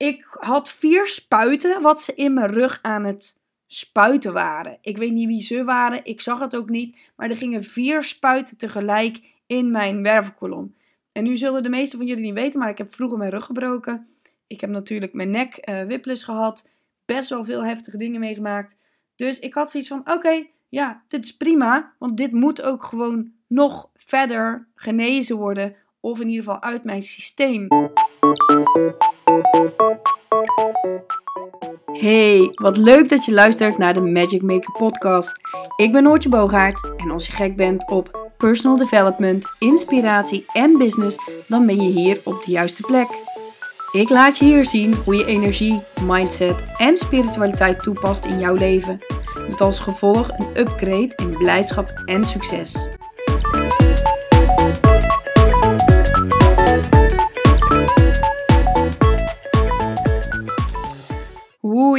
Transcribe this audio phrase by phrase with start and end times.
[0.00, 4.78] Ik had vier spuiten wat ze in mijn rug aan het spuiten waren.
[4.80, 6.96] Ik weet niet wie ze waren, ik zag het ook niet.
[7.16, 10.74] Maar er gingen vier spuiten tegelijk in mijn wervelkolom.
[11.12, 13.44] En nu zullen de meesten van jullie niet weten, maar ik heb vroeger mijn rug
[13.44, 14.08] gebroken.
[14.46, 16.70] Ik heb natuurlijk mijn nek uh, gehad.
[17.04, 18.76] Best wel veel heftige dingen meegemaakt.
[19.16, 21.92] Dus ik had zoiets van: oké, ja, dit is prima.
[21.98, 25.76] Want dit moet ook gewoon nog verder genezen worden.
[26.00, 27.68] Of in ieder geval uit mijn systeem.
[31.92, 35.32] Hey, wat leuk dat je luistert naar de Magic Maker podcast.
[35.76, 41.18] Ik ben Noortje Boogaard en als je gek bent op personal development, inspiratie en business,
[41.48, 43.08] dan ben je hier op de juiste plek.
[43.92, 48.98] Ik laat je hier zien hoe je energie, mindset en spiritualiteit toepast in jouw leven.
[49.48, 52.88] Met als gevolg een upgrade in blijdschap en succes.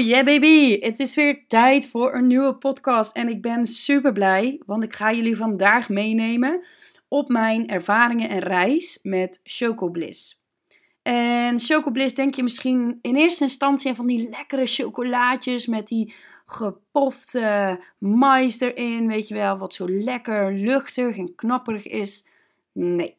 [0.02, 0.80] Yeah baby!
[0.80, 4.94] Het is weer tijd voor een nieuwe podcast en ik ben super blij, want ik
[4.94, 6.64] ga jullie vandaag meenemen
[7.08, 10.44] op mijn ervaringen en reis met Chocobliss.
[11.02, 16.14] En Chocobliss denk je misschien in eerste instantie van die lekkere chocolaatjes met die
[16.46, 22.28] gepofte mais erin, weet je wel, wat zo lekker luchtig en knapperig is.
[22.72, 23.16] Nee,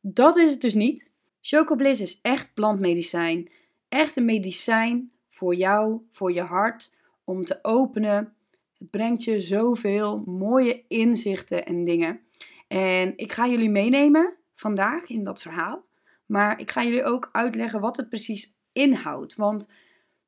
[0.00, 1.10] dat is het dus niet.
[1.40, 3.50] Chocobliss is echt plantmedicijn.
[3.88, 6.90] Echt een medicijn voor jou, voor je hart,
[7.24, 8.34] om te openen.
[8.78, 12.20] Het brengt je zoveel mooie inzichten en dingen.
[12.68, 15.84] En ik ga jullie meenemen vandaag in dat verhaal.
[16.26, 19.34] Maar ik ga jullie ook uitleggen wat het precies inhoudt.
[19.34, 19.68] Want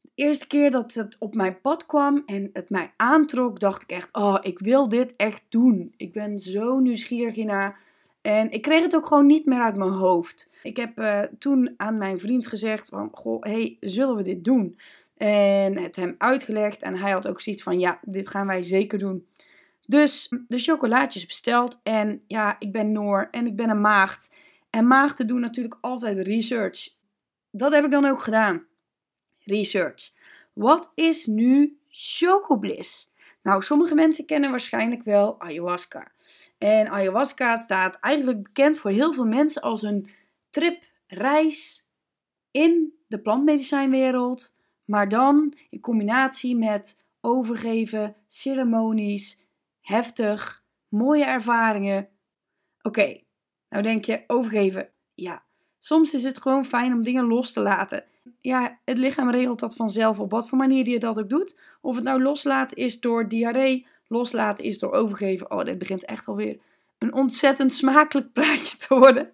[0.00, 3.90] de eerste keer dat het op mijn pad kwam en het mij aantrok, dacht ik
[3.90, 5.94] echt: Oh, ik wil dit echt doen.
[5.96, 7.80] Ik ben zo nieuwsgierig hiernaar.
[8.20, 10.48] En ik kreeg het ook gewoon niet meer uit mijn hoofd.
[10.62, 14.78] Ik heb uh, toen aan mijn vriend gezegd van, goh, hey, zullen we dit doen?
[15.16, 18.98] En het hem uitgelegd en hij had ook zoiets van, ja, dit gaan wij zeker
[18.98, 19.26] doen.
[19.86, 24.34] Dus de chocolaatjes besteld en ja, ik ben Noor en ik ben een maagd.
[24.70, 26.88] En maagden doen natuurlijk altijd research.
[27.50, 28.66] Dat heb ik dan ook gedaan.
[29.44, 30.10] Research.
[30.52, 33.07] Wat is nu chocobliss?
[33.48, 36.12] Nou, sommige mensen kennen waarschijnlijk wel ayahuasca.
[36.58, 40.10] En ayahuasca staat eigenlijk bekend voor heel veel mensen als een
[40.50, 41.90] trip, reis
[42.50, 44.56] in de plantmedicijnwereld.
[44.84, 49.46] Maar dan in combinatie met overgeven, ceremonies,
[49.80, 52.08] heftig, mooie ervaringen.
[52.82, 53.20] Oké,
[53.68, 54.90] nou denk je, overgeven.
[55.14, 55.44] Ja,
[55.78, 58.04] soms is het gewoon fijn om dingen los te laten.
[58.40, 61.58] Ja, het lichaam regelt dat vanzelf op wat voor manier je dat ook doet.
[61.80, 65.50] Of het nou loslaten is door diarree, loslaten is door overgeven.
[65.50, 66.58] Oh, dit begint echt alweer
[66.98, 69.28] een ontzettend smakelijk praatje te worden.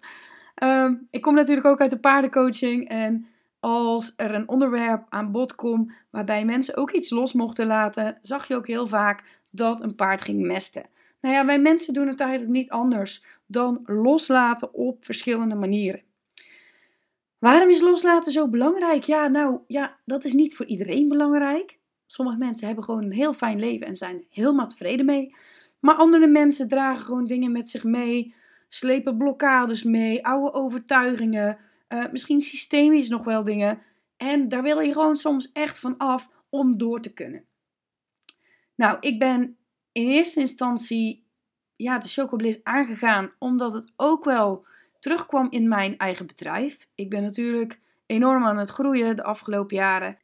[0.55, 2.89] Ehm, ik kom natuurlijk ook uit de paardencoaching.
[2.89, 3.27] En
[3.59, 8.47] als er een onderwerp aan bod komt waarbij mensen ook iets los mochten laten, zag
[8.47, 10.85] je ook heel vaak dat een paard ging mesten.
[11.21, 16.01] Nou ja, wij mensen doen het eigenlijk niet anders dan loslaten op verschillende manieren.
[17.39, 19.03] Waarom is loslaten zo belangrijk?
[19.03, 21.79] Ja, nou ja, dat is niet voor iedereen belangrijk.
[22.05, 25.35] Sommige mensen hebben gewoon een heel fijn leven en zijn helemaal tevreden mee.
[25.79, 28.33] Maar andere mensen dragen gewoon dingen met zich mee,
[28.67, 31.57] slepen blokkades mee, oude overtuigingen,
[31.89, 33.81] uh, misschien systemisch nog wel dingen.
[34.17, 37.45] En daar wil je gewoon soms echt van af om door te kunnen.
[38.75, 39.57] Nou, ik ben
[39.91, 41.25] in eerste instantie
[41.75, 44.65] ja, de Chocobliss aangegaan omdat het ook wel
[45.05, 46.87] terugkwam in mijn eigen bedrijf.
[46.95, 50.17] Ik ben natuurlijk enorm aan het groeien de afgelopen jaren.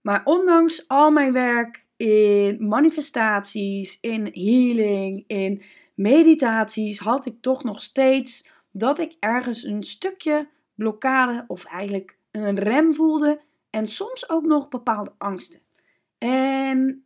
[0.00, 5.62] Maar ondanks al mijn werk in manifestaties, in healing, in
[5.94, 12.58] meditaties, had ik toch nog steeds dat ik ergens een stukje blokkade of eigenlijk een
[12.58, 13.40] rem voelde
[13.70, 15.60] en soms ook nog bepaalde angsten.
[16.18, 17.04] En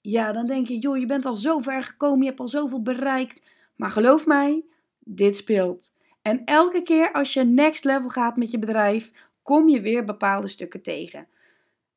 [0.00, 2.82] ja, dan denk je, joh, je bent al zo ver gekomen, je hebt al zoveel
[2.82, 3.42] bereikt.
[3.76, 4.64] Maar geloof mij,
[4.98, 5.92] dit speelt.
[6.22, 9.12] En elke keer als je next level gaat met je bedrijf,
[9.42, 11.26] kom je weer bepaalde stukken tegen.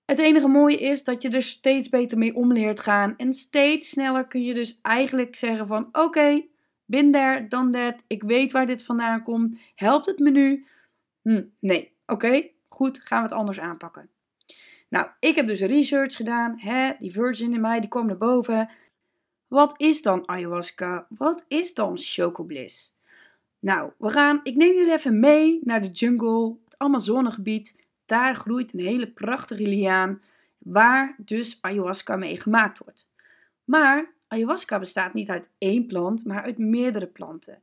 [0.05, 3.13] Het enige mooie is dat je er steeds beter mee om leert gaan.
[3.17, 6.45] En steeds sneller kun je dus eigenlijk zeggen van oké,
[6.85, 7.95] bin there, dan that.
[8.07, 9.57] Ik weet waar dit vandaan komt.
[9.75, 10.65] Helpt het me nu?
[11.21, 11.93] Hm, nee.
[12.05, 14.09] Oké, goed, gaan we het anders aanpakken.
[14.89, 16.59] Nou, ik heb dus research gedaan.
[16.59, 16.91] Hè?
[16.99, 18.69] Die virgin in mij, die kwam naar boven.
[19.47, 21.07] Wat is dan ayahuasca?
[21.09, 22.94] Wat is dan chocobliss?
[23.65, 27.87] Nou, we gaan, ik neem jullie even mee naar de jungle, het Amazonegebied.
[28.05, 30.21] Daar groeit een hele prachtige liaan,
[30.57, 33.09] waar dus ayahuasca mee gemaakt wordt.
[33.63, 37.61] Maar ayahuasca bestaat niet uit één plant, maar uit meerdere planten.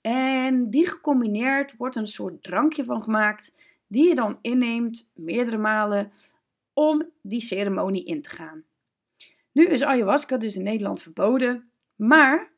[0.00, 6.12] En die gecombineerd wordt een soort drankje van gemaakt, die je dan inneemt meerdere malen
[6.72, 8.64] om die ceremonie in te gaan.
[9.52, 12.51] Nu is ayahuasca dus in Nederland verboden, maar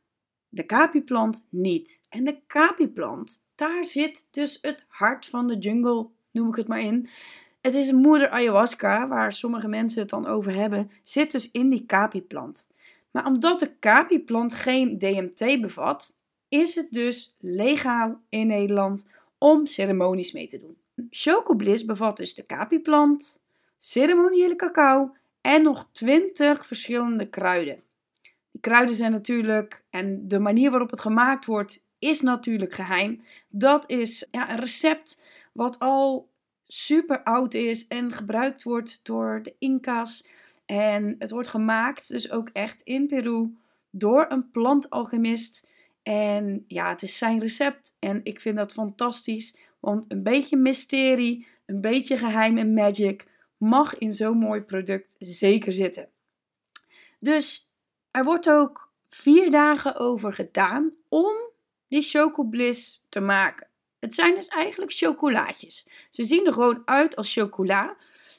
[0.55, 2.01] de kapi-plant niet.
[2.09, 6.81] En de kapi-plant, daar zit dus het hart van de jungle, noem ik het maar
[6.81, 7.09] in.
[7.61, 11.71] Het is een moeder ayahuasca, waar sommige mensen het dan over hebben, zit dus in
[11.71, 12.69] die kapi-plant.
[13.11, 16.19] Maar omdat de kapi-plant geen DMT bevat,
[16.49, 19.09] is het dus legaal in Nederland
[19.39, 20.77] om ceremonies mee te doen.
[21.11, 23.43] Chocobliss bevat dus de kapi-plant,
[23.79, 27.84] ceremoniële cacao en nog 20 verschillende kruiden.
[28.55, 33.23] Die kruiden zijn natuurlijk, en de manier waarop het gemaakt wordt, is natuurlijk geheim.
[33.49, 36.31] Dat is ja, een recept wat al
[36.67, 40.29] super oud is en gebruikt wordt door de Inca's.
[40.67, 43.57] En het wordt gemaakt, dus ook echt in Peru,
[43.91, 45.71] door een plantalchemist.
[46.03, 49.57] En ja, het is zijn recept en ik vind dat fantastisch.
[49.81, 55.73] Want een beetje mysterie, een beetje geheim en magic mag in zo'n mooi product zeker
[55.73, 56.09] zitten.
[57.19, 57.73] Dus
[58.15, 61.33] er wordt ook vier dagen over gedaan om
[61.89, 63.67] die chocobliss te maken.
[64.01, 65.87] Het zijn dus eigenlijk chocolaatjes.
[66.11, 67.97] Ze zien er gewoon uit als chocola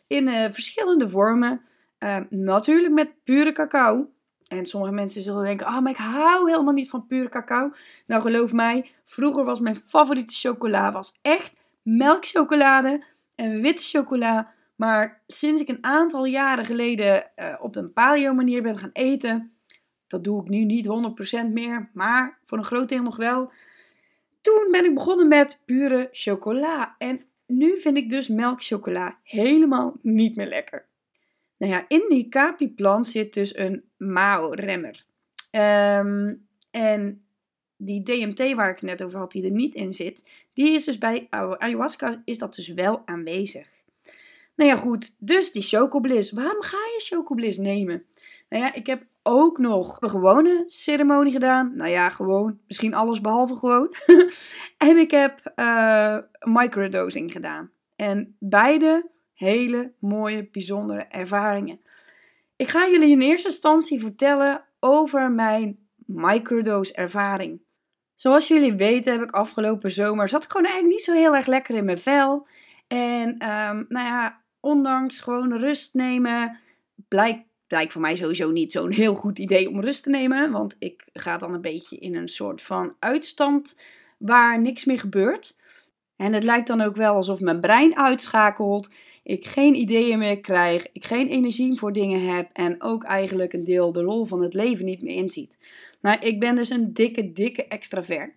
[0.07, 1.61] in uh, verschillende vormen.
[1.99, 4.09] Uh, natuurlijk met pure cacao.
[4.47, 7.71] En sommige mensen zullen denken: Ah, maar ik hou helemaal niet van pure cacao.
[8.05, 13.03] Nou, geloof mij, vroeger was mijn favoriete chocola was echt melkchocolade
[13.35, 14.53] en witte chocola.
[14.75, 19.54] Maar sinds ik een aantal jaren geleden uh, op een paleo manier ben gaan eten,
[20.15, 20.87] dat doe ik nu niet
[21.47, 23.51] 100% meer, maar voor een groot deel nog wel.
[24.41, 26.95] Toen ben ik begonnen met pure chocola.
[26.97, 30.85] En nu vind ik dus melkchocola helemaal niet meer lekker.
[31.57, 35.05] Nou ja, in die capi-plant zit dus een MAO-remmer.
[35.51, 37.25] Um, en
[37.77, 40.83] die DMT waar ik het net over had, die er niet in zit, die is
[40.83, 43.67] dus bij ayahuasca is dat dus wel aanwezig.
[44.55, 45.15] Nou ja, goed.
[45.19, 46.31] Dus die chocobliss.
[46.31, 48.05] Waarom ga je chocobliss nemen?
[48.49, 51.75] Nou ja, ik heb ook nog een gewone ceremonie gedaan.
[51.75, 52.59] Nou ja, gewoon.
[52.67, 53.93] Misschien alles behalve gewoon.
[54.89, 57.71] en ik heb uh, microdosing gedaan.
[57.95, 61.79] En beide hele mooie, bijzondere ervaringen.
[62.55, 67.61] Ik ga jullie in eerste instantie vertellen over mijn microdose ervaring.
[68.13, 71.45] Zoals jullie weten heb ik afgelopen zomer zat ik gewoon eigenlijk niet zo heel erg
[71.45, 72.47] lekker in mijn vel.
[72.87, 76.59] En um, nou ja, ondanks gewoon rust nemen,
[77.07, 77.45] blijkt,
[77.75, 80.51] blijkt voor mij sowieso niet zo'n heel goed idee om rust te nemen.
[80.51, 83.79] Want ik ga dan een beetje in een soort van uitstand
[84.17, 85.55] waar niks meer gebeurt.
[86.15, 88.89] En het lijkt dan ook wel alsof mijn brein uitschakelt.
[89.23, 90.87] Ik geen ideeën meer krijg.
[90.91, 92.49] Ik geen energie voor dingen heb.
[92.53, 95.57] En ook eigenlijk een deel de lol van het leven niet meer inziet.
[96.01, 98.33] Maar ik ben dus een dikke, dikke extravert.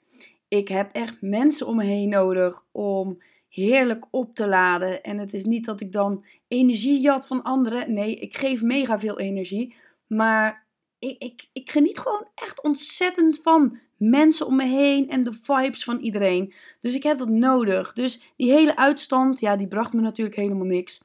[0.48, 5.02] Ik heb echt mensen om me heen nodig om heerlijk op te laden.
[5.02, 7.92] En het is niet dat ik dan energie jat van anderen.
[7.92, 9.74] Nee, ik geef mega veel energie.
[10.06, 10.66] Maar
[10.98, 15.84] ik, ik, ik geniet gewoon echt ontzettend van mensen om me heen en de vibes
[15.84, 16.54] van iedereen.
[16.80, 17.92] Dus ik heb dat nodig.
[17.92, 21.04] Dus die hele uitstand, ja, die bracht me natuurlijk helemaal niks.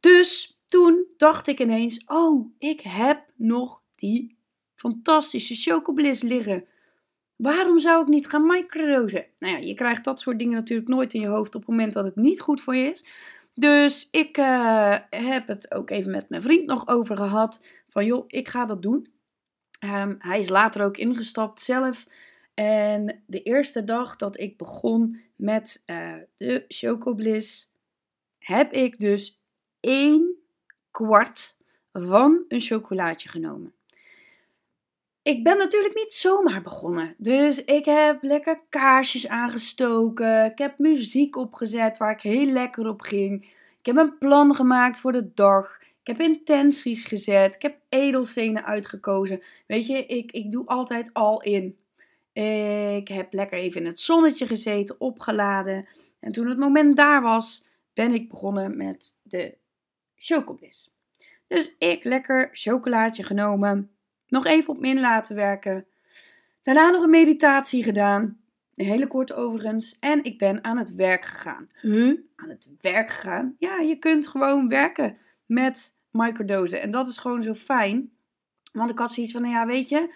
[0.00, 4.36] Dus toen dacht ik ineens: oh, ik heb nog die
[4.74, 6.64] fantastische chocobliss liggen.
[7.36, 9.26] Waarom zou ik niet gaan microdosen?
[9.38, 11.92] Nou ja, je krijgt dat soort dingen natuurlijk nooit in je hoofd op het moment
[11.92, 13.04] dat het niet goed voor je is.
[13.58, 17.66] Dus ik uh, heb het ook even met mijn vriend nog over gehad.
[17.88, 19.12] Van joh, ik ga dat doen.
[19.84, 22.06] Um, hij is later ook ingestapt zelf.
[22.54, 27.72] En de eerste dag dat ik begon met uh, de Chocobliss,
[28.38, 29.40] heb ik dus
[29.80, 30.34] één
[30.90, 31.56] kwart
[31.92, 33.75] van een chocolaatje genomen.
[35.26, 37.14] Ik ben natuurlijk niet zomaar begonnen.
[37.18, 40.44] Dus ik heb lekker kaarsjes aangestoken.
[40.44, 43.44] Ik heb muziek opgezet waar ik heel lekker op ging.
[43.78, 45.78] Ik heb een plan gemaakt voor de dag.
[45.80, 47.54] Ik heb intenties gezet.
[47.54, 49.42] Ik heb edelstenen uitgekozen.
[49.66, 51.78] Weet je, ik, ik doe altijd al in.
[52.96, 55.88] Ik heb lekker even in het zonnetje gezeten, opgeladen.
[56.20, 59.56] En toen het moment daar was, ben ik begonnen met de
[60.14, 60.94] chocobliss.
[61.46, 63.95] Dus ik lekker chocolaatje genomen
[64.28, 65.86] nog even op min laten werken.
[66.62, 68.38] Daarna nog een meditatie gedaan.
[68.74, 69.96] Een hele korte overigens.
[70.00, 71.68] En ik ben aan het werk gegaan.
[71.80, 72.18] Huh?
[72.36, 73.54] Aan het werk gegaan?
[73.58, 75.16] Ja, je kunt gewoon werken
[75.46, 76.80] met microdosen.
[76.80, 78.10] En dat is gewoon zo fijn.
[78.72, 80.14] Want ik had zoiets van, nou ja, weet je,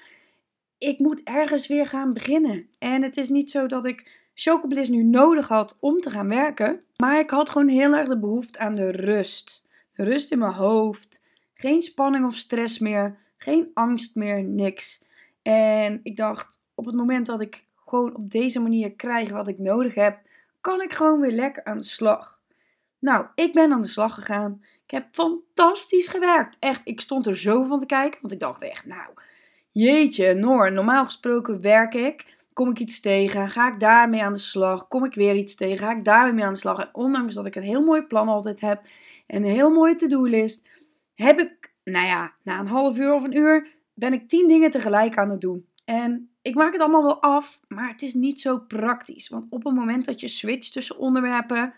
[0.79, 2.69] ik moet ergens weer gaan beginnen.
[2.79, 6.83] En het is niet zo dat ik Chocobliss nu nodig had om te gaan werken.
[6.97, 9.63] Maar ik had gewoon heel erg de behoefte aan de rust.
[9.93, 11.20] De rust in mijn hoofd.
[11.61, 13.17] Geen spanning of stress meer.
[13.37, 15.03] Geen angst meer, niks.
[15.43, 19.59] En ik dacht, op het moment dat ik gewoon op deze manier krijg wat ik
[19.59, 20.19] nodig heb,
[20.61, 22.41] kan ik gewoon weer lekker aan de slag.
[22.99, 24.65] Nou, ik ben aan de slag gegaan.
[24.85, 26.57] Ik heb fantastisch gewerkt.
[26.59, 28.21] Echt, ik stond er zo van te kijken.
[28.21, 29.11] Want ik dacht echt, nou,
[29.71, 32.37] jeetje, Noor, normaal gesproken werk ik.
[32.53, 33.51] Kom ik iets tegen?
[33.51, 34.89] Ga ik daarmee aan de slag?
[34.89, 35.87] Kom ik weer iets tegen?
[35.87, 36.79] Ga ik daarmee aan de slag?
[36.79, 38.83] En ondanks dat ik een heel mooi plan altijd heb
[39.27, 40.69] en een heel mooie to-do-list,
[41.23, 44.71] heb ik, nou ja, na een half uur of een uur, ben ik tien dingen
[44.71, 45.67] tegelijk aan het doen.
[45.85, 49.29] En ik maak het allemaal wel af, maar het is niet zo praktisch.
[49.29, 51.75] Want op het moment dat je switcht tussen onderwerpen,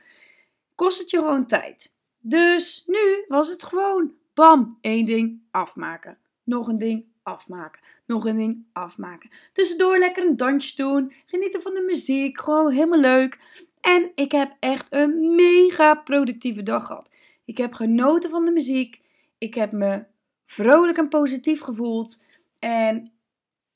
[0.74, 1.96] kost het je gewoon tijd.
[2.20, 6.18] Dus nu was het gewoon bam, één ding afmaken.
[6.44, 7.80] Nog een ding afmaken.
[8.06, 9.30] Nog een ding afmaken.
[9.52, 11.12] Tussendoor lekker een dansje doen.
[11.26, 12.40] Genieten van de muziek.
[12.40, 13.38] Gewoon helemaal leuk.
[13.80, 17.10] En ik heb echt een mega productieve dag gehad.
[17.44, 19.00] Ik heb genoten van de muziek.
[19.42, 20.04] Ik heb me
[20.44, 22.24] vrolijk en positief gevoeld.
[22.58, 23.12] En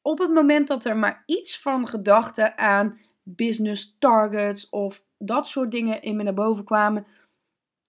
[0.03, 5.71] op het moment dat er maar iets van gedachten aan business targets of dat soort
[5.71, 7.07] dingen in me naar boven kwamen,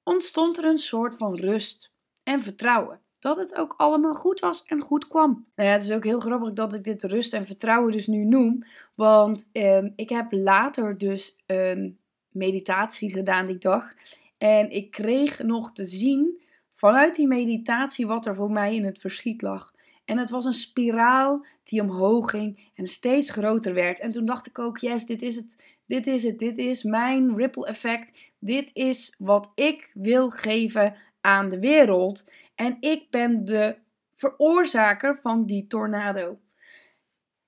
[0.03, 1.93] ontstond er een soort van rust
[2.23, 3.01] en vertrouwen.
[3.19, 5.47] Dat het ook allemaal goed was en goed kwam.
[5.55, 8.25] Nou ja, het is ook heel grappig dat ik dit rust en vertrouwen dus nu
[8.25, 8.65] noem.
[8.95, 13.93] Want ehm, ik heb later dus een meditatie gedaan die dag.
[14.37, 16.45] En ik kreeg nog te zien
[16.77, 19.73] vanuit die meditatie wat er voor mij in het verschiet lag.
[20.05, 23.99] En het was een spiraal die omhoog ging en steeds groter werd.
[23.99, 25.75] En toen dacht ik ook, yes, dit is het.
[25.85, 26.39] Dit is het.
[26.39, 28.19] Dit is mijn ripple effect.
[28.39, 32.31] Dit is wat ik wil geven aan de wereld.
[32.55, 33.77] En ik ben de
[34.15, 36.39] veroorzaker van die tornado.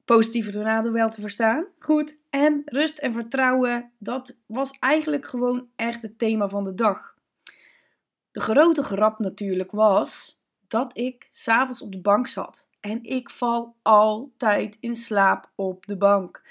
[0.06, 1.66] Positieve tornado wel te verstaan.
[1.80, 2.18] Goed.
[2.30, 7.18] En rust en vertrouwen, dat was eigenlijk gewoon echt het thema van de dag.
[8.32, 12.70] De grote grap natuurlijk was dat ik s'avonds op de bank zat.
[12.80, 16.42] En ik val altijd in slaap op de bank.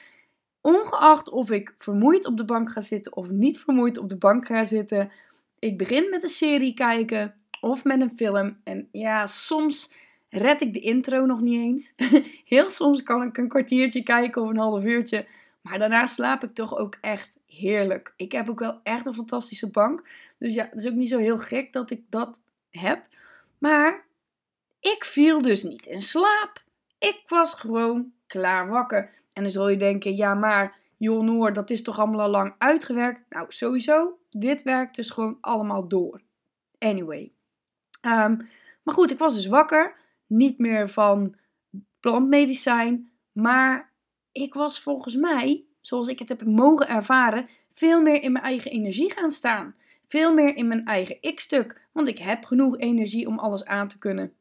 [0.61, 4.47] Ongeacht of ik vermoeid op de bank ga zitten of niet vermoeid op de bank
[4.47, 5.11] ga zitten.
[5.59, 8.61] Ik begin met een serie kijken of met een film.
[8.65, 9.93] En ja, soms
[10.29, 11.93] red ik de intro nog niet eens.
[12.55, 15.27] Heel soms kan ik een kwartiertje kijken of een half uurtje.
[15.61, 18.13] Maar daarna slaap ik toch ook echt heerlijk.
[18.17, 20.09] Ik heb ook wel echt een fantastische bank.
[20.39, 23.07] Dus ja, het is ook niet zo heel gek dat ik dat heb.
[23.59, 24.07] Maar
[24.81, 26.65] ik viel dus niet in slaap.
[26.99, 29.11] Ik was gewoon klaar wakker.
[29.33, 32.55] En dan zul je denken, ja maar joh Noor, dat is toch allemaal al lang
[32.59, 33.25] uitgewerkt?
[33.29, 36.21] Nou, sowieso, dit werkt dus gewoon allemaal door.
[36.79, 37.33] Anyway.
[38.01, 38.37] Ehm,
[38.83, 39.97] maar goed, ik was dus wakker.
[40.27, 41.37] Niet meer van
[42.01, 43.11] plantmedicijn.
[43.33, 43.88] Maar
[44.33, 48.71] ik was volgens mij, zoals ik het heb mogen ervaren, veel meer in mijn eigen
[48.71, 49.75] energie gaan staan.
[50.07, 51.81] Veel meer in mijn eigen ik-stuk.
[51.93, 54.33] Want ik heb genoeg energie om alles aan te kunnen.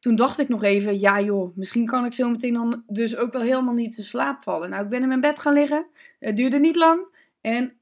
[0.00, 3.32] Toen dacht ik nog even, ja joh, misschien kan ik zo meteen dan dus ook
[3.32, 4.70] wel helemaal niet te slaap vallen.
[4.70, 5.86] Nou, ik ben in mijn bed gaan liggen.
[6.18, 7.06] Het duurde niet lang.
[7.40, 7.72] En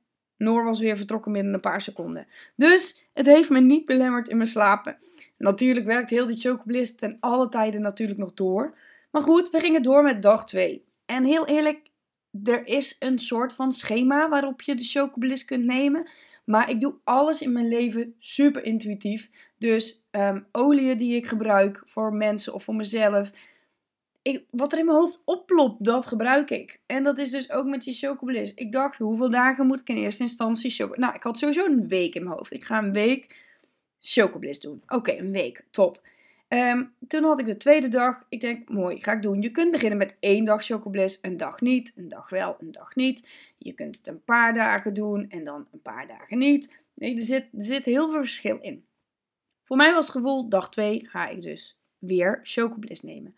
[0.40, 2.26] Noor was weer vertrokken binnen een paar seconden.
[2.56, 4.96] Dus het heeft me niet belemmerd in mijn slapen.
[5.36, 8.76] Natuurlijk werkt heel die chocobliss ten alle tijden natuurlijk nog door.
[9.10, 10.84] Maar goed, we gingen door met dag 2.
[11.10, 11.90] En heel eerlijk,
[12.42, 16.08] er is een soort van schema waarop je de chocobliss kunt nemen.
[16.44, 19.30] Maar ik doe alles in mijn leven super intuïtief.
[19.58, 23.32] Dus um, oliën die ik gebruik voor mensen of voor mezelf.
[24.22, 26.80] Ik, wat er in mijn hoofd oplopt, dat gebruik ik.
[26.86, 28.54] En dat is dus ook met die chocobliss.
[28.54, 31.00] Ik dacht, hoeveel dagen moet ik in eerste instantie chocobliss?
[31.00, 32.52] Nou, ik had sowieso een week in mijn hoofd.
[32.52, 33.36] Ik ga een week
[33.98, 34.82] chocobliss doen.
[34.88, 35.64] Oké, een week.
[35.70, 36.00] Top.
[36.50, 38.24] Ehm, toen had ik de tweede dag.
[38.28, 39.42] Ik denk, mooi, ga ik doen.
[39.42, 42.94] Je kunt beginnen met één dag chocobliss, een dag niet, een dag wel, een dag
[42.94, 43.28] niet.
[43.58, 46.82] Je kunt het een paar dagen doen en dan een paar dagen niet.
[46.94, 48.84] Nee, er zit, er zit heel veel verschil in.
[49.62, 53.36] Voor mij was het gevoel, dag 2 ga ik dus weer chocobliss nemen.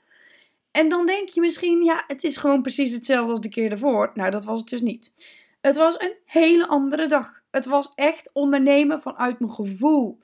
[0.70, 4.10] En dan denk je misschien, ja, het is gewoon precies hetzelfde als de keer daarvoor.
[4.14, 5.12] Nou, dat was het dus niet.
[5.60, 7.42] Het was een hele andere dag.
[7.50, 10.18] Het was echt ondernemen vanuit mijn gevoel.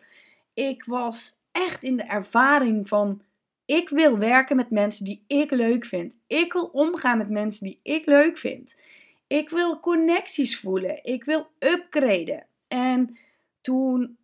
[0.55, 3.23] Ik was echt in de ervaring van
[3.65, 6.17] ik wil werken met mensen die ik leuk vind.
[6.27, 8.77] Ik wil omgaan met mensen die ik leuk vind.
[9.27, 11.05] Ik wil connecties voelen.
[11.05, 12.47] Ik wil upgraden.
[12.69, 13.19] En
[13.61, 14.19] toen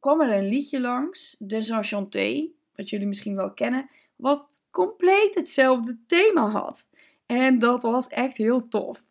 [0.00, 5.98] kwam er een liedje langs, De Enchanté, wat jullie misschien wel kennen, wat compleet hetzelfde
[6.06, 6.88] thema had.
[7.26, 9.02] En dat was echt heel tof.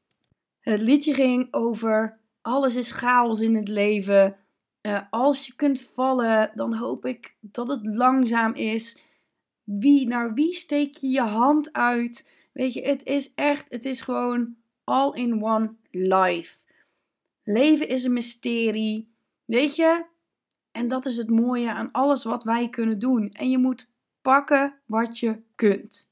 [0.60, 4.36] Het liedje ging over alles is chaos in het leven.
[4.85, 9.03] Uh, als je kunt vallen, dan hoop ik dat het langzaam is.
[9.63, 12.33] Wie, naar wie steek je je hand uit?
[12.53, 16.63] Weet je, het is echt, het is gewoon all in one life.
[17.43, 19.13] Leven is een mysterie.
[19.45, 20.05] Weet je?
[20.71, 23.31] En dat is het mooie aan alles wat wij kunnen doen.
[23.31, 26.11] En je moet pakken wat je kunt.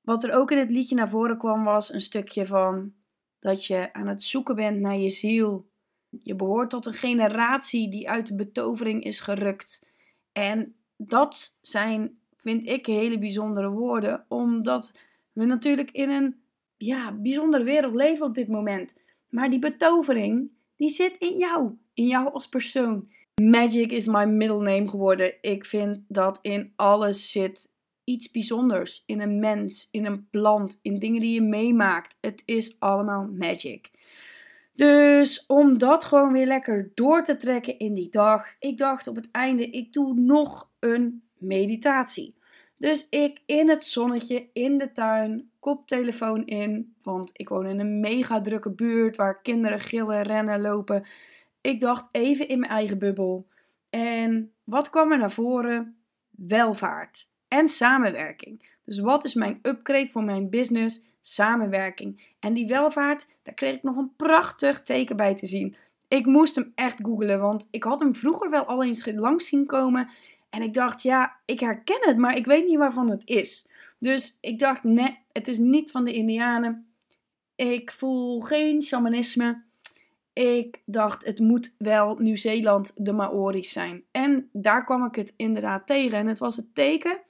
[0.00, 2.94] Wat er ook in het liedje naar voren kwam, was een stukje van
[3.38, 5.70] dat je aan het zoeken bent naar je ziel
[6.18, 9.90] Je behoort tot een generatie die uit de betovering is gerukt.
[10.32, 14.98] En dat zijn, vind ik, hele bijzondere woorden, omdat
[15.32, 16.42] we natuurlijk in een
[16.76, 19.00] ja, bijzondere wereld leven op dit moment.
[19.28, 23.08] Maar die betovering, die zit in jou, in jou als persoon.
[23.42, 25.34] Magic is my middle name geworden.
[25.40, 27.72] Ik vind dat in alles zit
[28.04, 29.02] iets bijzonders.
[29.06, 32.18] In een mens, in een plant, in dingen die je meemaakt.
[32.20, 33.90] Het is allemaal magic.
[34.74, 38.46] Dus om dat gewoon weer lekker door te trekken in die dag.
[38.58, 42.34] Ik dacht op het einde, ik doe nog een meditatie.
[42.76, 46.94] Dus ik in het zonnetje, in de tuin, koptelefoon in.
[47.02, 51.04] Want ik woon in een mega drukke buurt waar kinderen gillen, rennen, lopen.
[51.60, 53.46] Ik dacht even in mijn eigen bubbel.
[53.90, 55.96] En wat kwam er naar voren?
[56.30, 58.70] Welvaart en samenwerking.
[58.84, 61.04] Dus wat is mijn upgrade voor mijn business?
[61.22, 62.34] Samenwerking.
[62.40, 65.76] En die welvaart, daar kreeg ik nog een prachtig teken bij te zien.
[66.08, 69.66] Ik moest hem echt googlen, want ik had hem vroeger wel al eens langs zien
[69.66, 70.08] komen.
[70.50, 73.68] En ik dacht, ja, ik herken het, maar ik weet niet waarvan het is.
[73.98, 76.86] Dus ik dacht, nee, het is niet van de Indianen.
[77.54, 79.62] Ik voel geen shamanisme.
[80.32, 84.04] Ik dacht, het moet wel Nieuw-Zeeland, de Maori's zijn.
[84.10, 86.18] En daar kwam ik het inderdaad tegen.
[86.18, 87.20] En het was het teken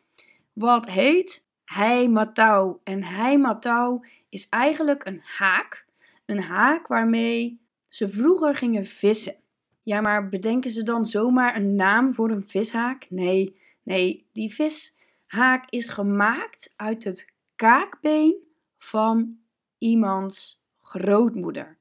[0.52, 2.78] wat heet Hei Matau.
[2.84, 5.86] En Hei Matau is eigenlijk een haak.
[6.26, 9.34] Een haak waarmee ze vroeger gingen vissen.
[9.82, 13.06] Ja, maar bedenken ze dan zomaar een naam voor een vishaak?
[13.08, 18.34] Nee, nee, die vishaak is gemaakt uit het kaakbeen
[18.78, 19.38] van
[19.78, 21.78] iemands grootmoeder.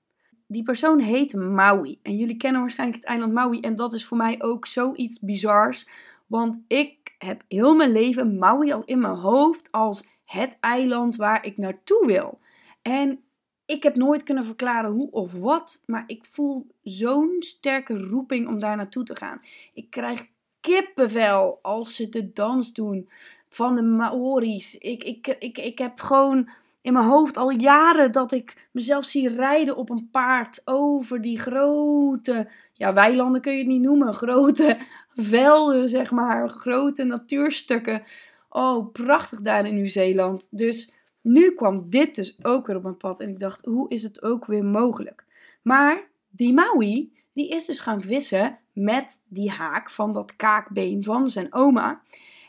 [0.47, 1.99] Die persoon heet Maui.
[2.01, 3.59] En jullie kennen waarschijnlijk het eiland Maui.
[3.59, 5.87] En dat is voor mij ook zoiets bizars.
[6.27, 11.45] Want ik heb heel mijn leven Maui al in mijn hoofd als het eiland waar
[11.45, 12.39] ik naartoe wil.
[12.81, 13.19] En
[13.65, 18.59] ik heb nooit kunnen verklaren hoe of wat, maar ik voel zo'n sterke roeping om
[18.59, 19.41] daar naartoe te gaan.
[19.73, 20.27] Ik krijg
[20.59, 23.09] kippenvel als ze de dans doen
[23.49, 24.75] van de Maori's.
[24.75, 26.49] Ik, ik, ik, ik heb gewoon
[26.81, 31.39] in mijn hoofd al jaren dat ik mezelf zie rijden op een paard over die
[31.39, 34.77] grote, ja, weilanden kun je het niet noemen, grote
[35.15, 38.03] velden, zeg maar, grote natuurstukken.
[38.49, 40.47] Oh, prachtig daar in Nieuw-Zeeland.
[40.51, 44.03] Dus nu kwam dit dus ook weer op mijn pad en ik dacht, hoe is
[44.03, 45.25] het ook weer mogelijk?
[45.61, 51.29] Maar die Maui, die is dus gaan vissen met die haak van dat kaakbeen van
[51.29, 52.01] zijn oma.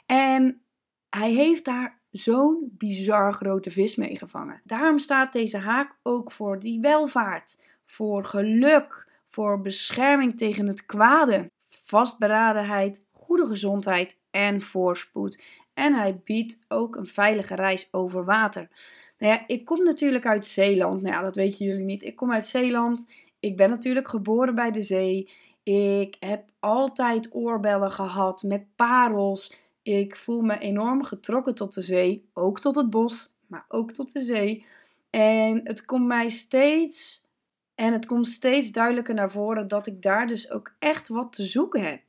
[0.06, 0.62] En
[1.10, 4.60] hij heeft daar zo'n bizar grote vis mee gevangen.
[4.64, 11.50] Daarom staat deze haak ook voor die welvaart, voor geluk, voor bescherming tegen het kwade,
[11.92, 15.42] vastberadenheid, goede gezondheid en voorspoed.
[15.74, 18.68] En hij biedt ook een veilige reis over water.
[19.18, 21.02] Nou ja, ik kom natuurlijk uit Zeeland.
[21.02, 22.02] Nou ja, dat weten jullie niet.
[22.02, 23.06] Ik kom uit Zeeland.
[23.40, 25.30] Ik ben natuurlijk geboren bij de zee.
[25.62, 29.52] Ik heb altijd oorbellen gehad met parels.
[29.82, 32.28] Ik voel me enorm getrokken tot de zee.
[32.32, 34.64] Ook tot het bos, maar ook tot de zee.
[35.10, 37.26] En het komt mij steeds.
[37.74, 41.44] En het komt steeds duidelijker naar voren dat ik daar dus ook echt wat te
[41.44, 42.00] zoeken heb.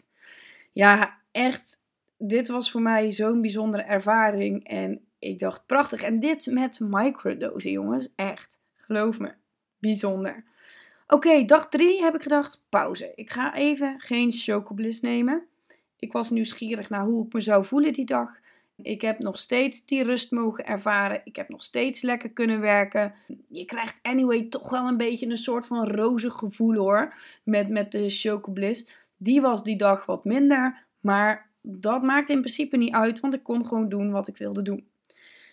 [0.71, 1.83] Ja, echt
[2.17, 4.67] dit was voor mij zo'n bijzondere ervaring.
[4.67, 6.01] En ik dacht, prachtig.
[6.01, 8.09] En dit met microdosen, jongens.
[8.15, 8.59] Echt.
[8.75, 9.33] Geloof me.
[9.79, 10.43] Bijzonder.
[11.07, 13.11] Oké, dag 3 heb ik gedacht, pauze.
[13.15, 15.47] Ik ga even geen chocobliss nemen.
[15.99, 18.39] Ik was nieuwsgierig naar hoe ik me zou voelen die dag.
[18.75, 21.21] Ik heb nog steeds die rust mogen ervaren.
[21.23, 23.13] Ik heb nog steeds lekker kunnen werken.
[23.49, 27.13] Je krijgt anyway toch wel een beetje een soort van rozig gevoel hoor.
[27.43, 28.87] Met, met de chocobliss.
[29.17, 30.85] Die was die dag wat minder.
[30.99, 34.61] Maar dat maakt in principe niet uit, want ik kon gewoon doen wat ik wilde
[34.61, 34.87] doen.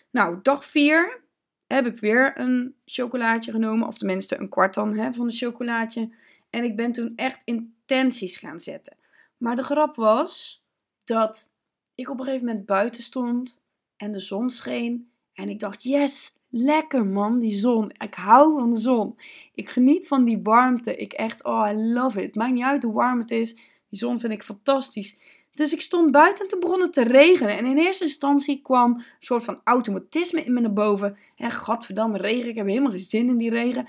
[0.09, 1.21] Nou, dag 4
[1.67, 6.09] heb ik weer een chocolaatje genomen, of tenminste een kwart dan hè, van een chocolaatje.
[6.49, 8.97] En ik ben toen echt intenties gaan zetten.
[9.37, 10.63] Maar de grap was
[11.03, 11.50] dat
[11.95, 13.63] ik op een gegeven moment buiten stond
[13.97, 15.11] en de zon scheen.
[15.33, 17.91] En ik dacht, yes, lekker man, die zon.
[17.97, 19.15] Ik hou van de zon.
[19.53, 20.95] Ik geniet van die warmte.
[20.95, 22.35] Ik echt, oh, I love it.
[22.35, 23.53] Maakt niet uit hoe warm het is.
[23.89, 25.17] Die zon vind ik fantastisch.
[25.51, 27.57] Dus ik stond buiten en toen begon het te regenen.
[27.57, 31.17] En in eerste instantie kwam een soort van automatisme in me naar boven.
[31.35, 33.87] En gadverdamme regen, ik heb helemaal geen zin in die regen.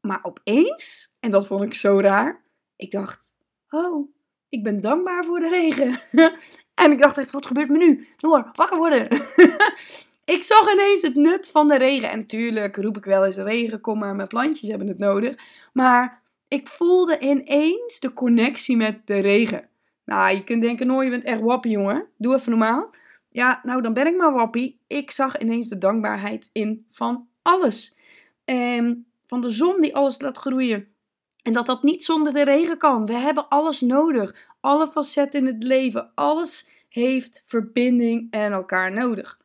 [0.00, 2.44] Maar opeens, en dat vond ik zo raar,
[2.76, 3.36] ik dacht,
[3.70, 4.10] oh,
[4.48, 6.00] ik ben dankbaar voor de regen.
[6.78, 8.08] en ik dacht echt, wat gebeurt me nu?
[8.18, 9.08] Noor, wakker worden.
[10.34, 12.10] ik zag ineens het nut van de regen.
[12.10, 15.34] En tuurlijk roep ik wel eens regen, kom maar, mijn plantjes hebben het nodig.
[15.72, 19.68] Maar ik voelde ineens de connectie met de regen.
[20.04, 22.06] Nou, je kunt denken, no, je bent echt wappie, jongen.
[22.16, 22.90] Doe even normaal.
[23.30, 24.80] Ja, nou, dan ben ik maar wappie.
[24.86, 27.98] Ik zag ineens de dankbaarheid in van alles.
[29.26, 30.88] Van de zon die alles laat groeien.
[31.42, 33.06] En dat dat niet zonder de regen kan.
[33.06, 34.47] We hebben alles nodig.
[34.60, 36.10] Alle facetten in het leven.
[36.14, 39.40] Alles heeft verbinding en elkaar nodig.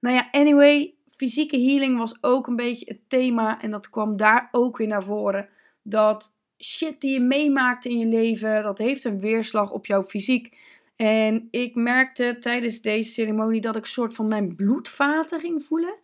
[0.00, 3.62] Nou ja, anyway, fysieke healing was ook een beetje het thema.
[3.62, 5.48] En dat kwam daar ook weer naar voren.
[5.82, 10.56] Dat shit die je meemaakt in je leven, dat heeft een weerslag op jouw fysiek.
[10.96, 15.98] En ik merkte tijdens deze ceremonie dat ik een soort van mijn bloedvaten ging voelen.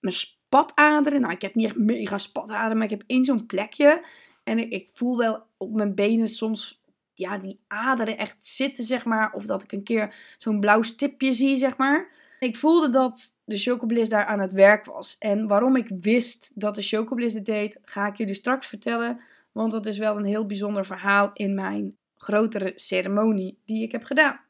[0.00, 1.20] Mijn spataderen.
[1.20, 4.04] Nou, ik heb niet echt mega spataderen, maar ik heb één zo'n plekje.
[4.44, 6.82] En ik, voel wel op mijn benen soms
[7.14, 9.32] ja, die aderen echt zitten, zeg maar.
[9.32, 12.08] Of dat ik een keer zo'n blauw stipje zie, zeg maar.
[12.38, 15.16] Ik voelde dat de Chocobliss daar aan het werk was.
[15.18, 19.20] En waarom ik wist dat de Chocobliss dit deed, ga ik jullie straks vertellen.
[19.52, 24.04] Want dat is wel een heel bijzonder verhaal in mijn grotere ceremonie die ik heb
[24.04, 24.40] gedaan.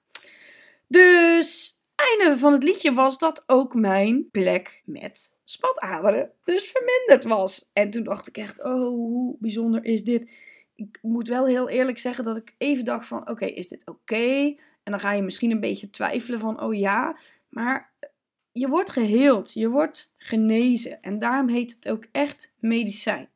[0.87, 7.71] Dus einde van het liedje was dat ook mijn plek met spataderen dus verminderd was.
[7.73, 10.31] En toen dacht ik echt, oh, hoe bijzonder is dit?
[10.89, 14.55] Ik moet wel heel eerlijk zeggen dat ik even dacht van, oké, is dit oké?
[14.83, 17.17] En dan ga je misschien een beetje twijfelen van, oh ja,
[17.49, 17.93] maar
[18.53, 21.03] je wordt geheeld, je wordt genezen.
[21.03, 23.29] En daarom heet het ook echt medicijn.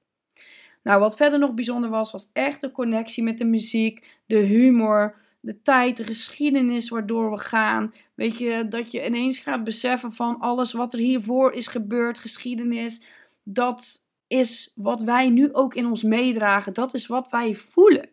[0.82, 5.16] Nou, wat verder nog bijzonder was, was echt de connectie met de muziek, de humor,
[5.40, 7.92] de tijd, de geschiedenis waardoor we gaan.
[8.14, 13.02] Weet je, dat je ineens gaat beseffen van alles wat er hiervoor is gebeurd, geschiedenis.
[13.42, 16.74] Dat is wat wij nu ook in ons meedragen.
[16.74, 18.08] Dat is wat wij voelen.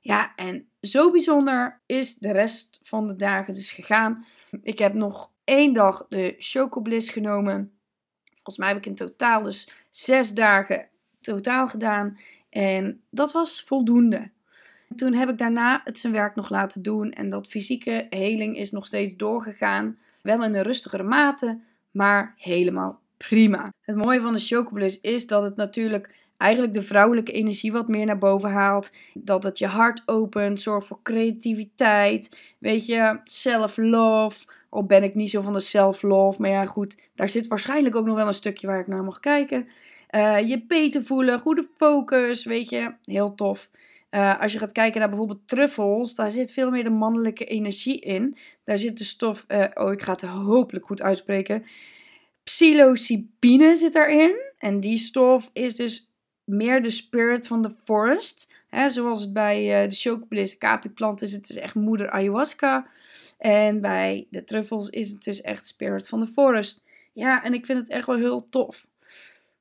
[0.00, 4.26] Ja, en zo bijzonder is de rest van de dagen dus gegaan.
[4.62, 7.72] Ik heb nog één dag de Chocobliss genomen.
[8.32, 10.88] Volgens mij heb ik in totaal dus zes dagen
[11.20, 12.18] totaal gedaan.
[12.50, 14.30] En dat was voldoende.
[14.96, 17.10] Toen heb ik daarna het zijn werk nog laten doen.
[17.10, 19.98] En dat fysieke heling is nog steeds doorgegaan.
[20.22, 23.72] Wel in een rustigere mate, maar helemaal prima.
[23.80, 28.06] Het mooie van de Chocobliss is dat het natuurlijk eigenlijk de vrouwelijke energie wat meer
[28.06, 28.90] naar boven haalt.
[29.14, 32.54] Dat het je hart opent, zorgt voor creativiteit.
[32.58, 34.46] Weet je, self-love.
[34.68, 36.40] Al ben ik niet zo van de self-love.
[36.40, 39.20] Maar ja, goed, daar zit waarschijnlijk ook nog wel een stukje waar ik naar mag
[39.20, 39.68] kijken.
[40.10, 43.70] Uh, je beter voelen, goede focus, weet je, heel tof.
[44.10, 48.00] Uh, als je gaat kijken naar bijvoorbeeld truffels, daar zit veel meer de mannelijke energie
[48.00, 48.36] in.
[48.64, 51.64] Daar zit de stof, uh, oh ik ga het hopelijk goed uitspreken,
[52.46, 54.34] psilocybine zit daarin.
[54.58, 56.12] En die stof is dus
[56.44, 58.52] meer de spirit van de forest.
[58.68, 62.86] Hè, zoals het bij uh, de chocobliss, capi-plant is het dus echt moeder ayahuasca.
[63.38, 66.82] En bij de truffels is het dus echt spirit van de forest.
[67.12, 68.86] Ja, en ik vind het echt wel heel tof.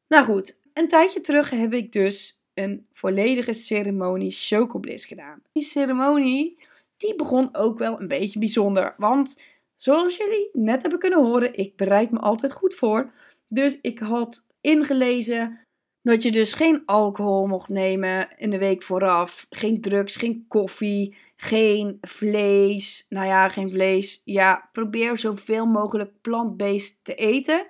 [0.07, 5.41] Nou goed, een tijdje terug heb ik dus een volledige ceremonie chocobliss gedaan.
[5.51, 6.57] Die ceremonie,
[6.97, 8.93] die begon ook wel een beetje bijzonder.
[8.97, 9.41] Want
[9.75, 13.11] zoals jullie net hebben kunnen horen, ik bereid me altijd goed voor.
[13.47, 15.59] Dus ik had ingelezen
[16.01, 19.45] dat je dus geen alcohol mocht nemen in de week vooraf.
[19.49, 23.05] Geen drugs, geen koffie, geen vlees.
[23.09, 24.21] Nou ja, geen vlees.
[24.25, 27.67] Ja, probeer zoveel mogelijk plant-based te eten.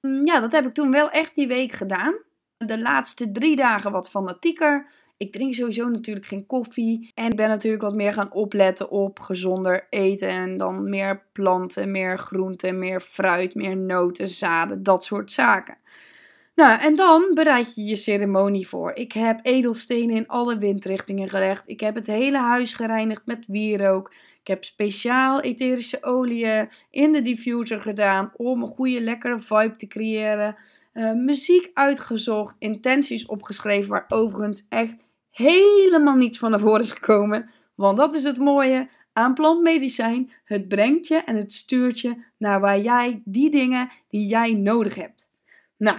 [0.00, 2.14] Mm, ja, dat heb ik toen wel echt die week gedaan.
[2.56, 4.90] De laatste drie dagen wat fanatieker.
[5.24, 7.10] Ik drink sowieso natuurlijk geen koffie.
[7.14, 10.28] En ben natuurlijk wat meer gaan opletten op gezonder eten.
[10.28, 15.76] En dan meer planten, meer groenten, meer fruit, meer noten, zaden, dat soort zaken.
[16.54, 18.92] Nou, en dan bereid je je ceremonie voor.
[18.94, 21.68] Ik heb edelstenen in alle windrichtingen gelegd.
[21.68, 24.12] Ik heb het hele huis gereinigd met wierook.
[24.40, 29.86] Ik heb speciaal etherische oliën in de diffuser gedaan om een goede, lekkere vibe te
[29.86, 30.56] creëren.
[30.94, 37.50] Uh, muziek uitgezocht, intenties opgeschreven, waar overigens echt helemaal niets van voren is gekomen.
[37.74, 40.32] Want dat is het mooie aan plantmedicijn.
[40.44, 44.94] Het brengt je en het stuurt je naar waar jij die dingen die jij nodig
[44.94, 45.30] hebt.
[45.76, 45.98] Nou,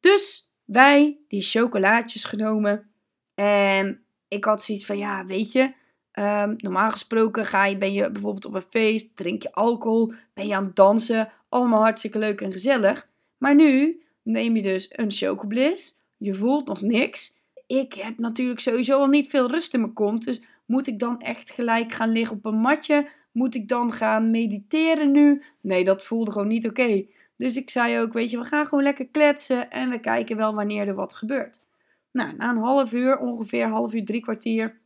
[0.00, 2.90] dus wij die chocolaatjes genomen.
[3.34, 5.72] En ik had zoiets van, ja, weet je,
[6.18, 10.46] um, normaal gesproken ga je, ben je bijvoorbeeld op een feest, drink je alcohol, ben
[10.46, 11.32] je aan het dansen.
[11.48, 13.08] Allemaal hartstikke leuk en gezellig.
[13.38, 15.94] Maar nu neem je dus een chocobliss.
[16.16, 17.36] Je voelt nog niks.
[17.66, 20.24] Ik heb natuurlijk sowieso al niet veel rust in mijn kont.
[20.24, 23.08] Dus moet ik dan echt gelijk gaan liggen op een matje?
[23.32, 25.42] Moet ik dan gaan mediteren nu?
[25.60, 27.06] Nee, dat voelde gewoon niet oké.
[27.36, 30.54] Dus ik zei ook, weet je, we gaan gewoon lekker kletsen en we kijken wel
[30.54, 31.66] wanneer er wat gebeurt.
[32.12, 34.80] Nou, na een half uur, ongeveer half uur, drie kwartier,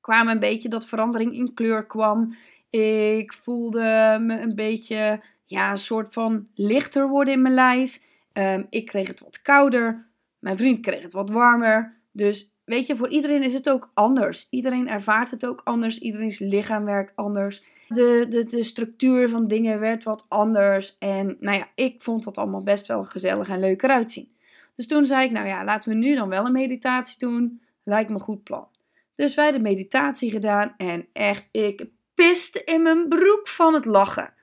[0.00, 2.34] kwam een beetje dat verandering in kleur kwam.
[2.70, 8.00] Ik voelde me een beetje, ja, een soort van lichter worden in mijn lijf.
[8.32, 10.06] Um, ik kreeg het wat kouder.
[10.44, 11.92] Mijn vriend kreeg het wat warmer.
[12.12, 14.46] Dus weet je, voor iedereen is het ook anders.
[14.50, 15.98] Iedereen ervaart het ook anders.
[15.98, 17.62] Iedereen's lichaam werkt anders.
[17.88, 20.96] De, de, de structuur van dingen werd wat anders.
[20.98, 24.36] En nou ja, ik vond dat allemaal best wel gezellig en leuk eruit zien.
[24.74, 27.60] Dus toen zei ik, nou ja, laten we nu dan wel een meditatie doen.
[27.82, 28.68] lijkt me een goed plan.
[29.12, 34.34] Dus wij de meditatie gedaan en echt, ik piste in mijn broek van het lachen.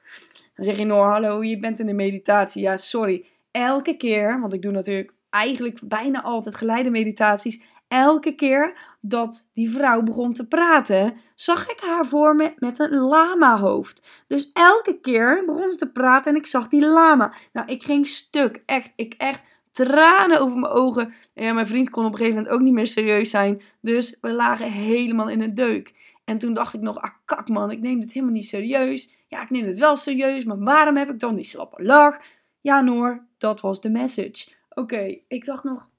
[0.55, 2.61] Dan zeg je, nou hallo, je bent in de meditatie.
[2.61, 3.25] Ja, sorry.
[3.51, 7.61] Elke keer, want ik doe natuurlijk eigenlijk bijna altijd geleide meditaties.
[7.87, 12.99] Elke keer dat die vrouw begon te praten, zag ik haar voor me met een
[12.99, 14.07] lama-hoofd.
[14.27, 17.33] Dus elke keer begon ze te praten en ik zag die lama.
[17.53, 18.63] Nou, ik ging stuk.
[18.65, 19.41] Echt, ik echt
[19.71, 21.13] tranen over mijn ogen.
[21.33, 23.61] En mijn vriend kon op een gegeven moment ook niet meer serieus zijn.
[23.81, 25.93] Dus we lagen helemaal in een deuk.
[26.25, 29.25] En toen dacht ik nog, ah kak man, ik neem dit helemaal niet serieus.
[29.27, 32.19] Ja, ik neem het wel serieus, maar waarom heb ik dan die slappe lach?
[32.61, 34.59] Ja Noor, dat was de message.
[34.73, 35.89] Oké, ik dacht nog,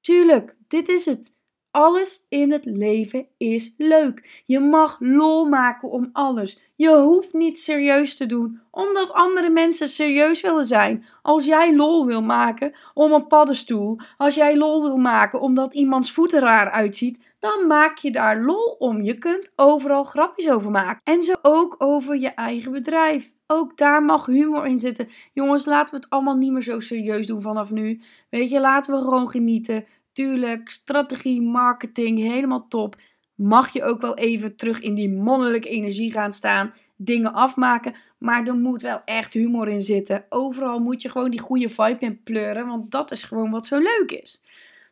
[0.00, 1.34] tuurlijk, dit is het.
[1.70, 4.42] Alles in het leven is leuk.
[4.44, 6.60] Je mag lol maken om alles.
[6.74, 11.04] Je hoeft niet serieus te doen, omdat andere mensen serieus willen zijn.
[11.22, 16.12] Als jij lol wil maken om een paddenstoel, als jij lol wil maken omdat iemands
[16.12, 19.02] voeten raar uitziet, dan maak je daar lol om.
[19.02, 21.00] Je kunt overal grapjes over maken.
[21.04, 23.32] En zo ook over je eigen bedrijf.
[23.46, 25.08] Ook daar mag humor in zitten.
[25.32, 28.00] Jongens, laten we het allemaal niet meer zo serieus doen vanaf nu.
[28.30, 29.84] Weet je, laten we gewoon genieten.
[30.12, 32.96] Tuurlijk, strategie, marketing, helemaal top.
[33.34, 36.72] Mag je ook wel even terug in die mannelijke energie gaan staan.
[36.96, 37.94] Dingen afmaken.
[38.18, 40.24] Maar er moet wel echt humor in zitten.
[40.28, 42.66] Overal moet je gewoon die goede vibe in pleuren.
[42.66, 44.42] Want dat is gewoon wat zo leuk is.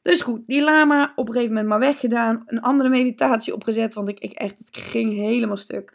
[0.04, 2.42] Dus goed, die lama op een gegeven moment maar weggedaan.
[2.46, 5.94] Een andere meditatie opgezet, want ik, ik echt, het ging helemaal stuk.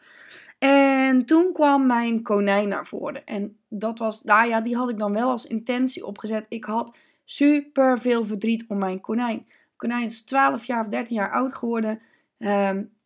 [0.59, 3.25] En toen kwam mijn konijn naar voren.
[3.25, 6.45] En dat was, nou ja, die had ik dan wel als intentie opgezet.
[6.49, 9.47] Ik had super veel verdriet om mijn konijn.
[9.75, 11.99] konijn is 12 jaar of 13 jaar oud geworden.